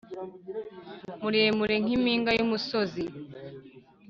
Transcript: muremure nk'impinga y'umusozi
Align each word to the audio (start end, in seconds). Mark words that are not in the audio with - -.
muremure 1.21 1.75
nk'impinga 1.83 2.31
y'umusozi 2.37 3.03